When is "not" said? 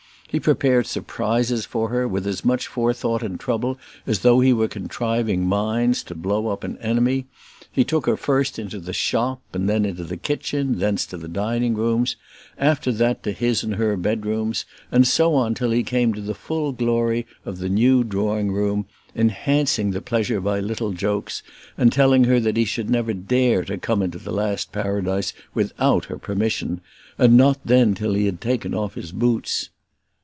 27.35-27.59